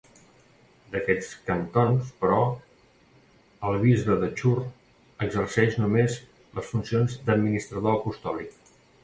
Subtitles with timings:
[0.93, 2.39] D'aquests cantons, però,
[3.73, 4.55] el bisbe de Chur
[5.27, 6.17] exerceix només
[6.57, 8.61] les funcions d'administrador apostòlic.